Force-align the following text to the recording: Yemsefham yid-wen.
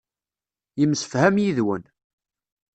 Yemsefham 0.79 1.35
yid-wen. 1.43 1.83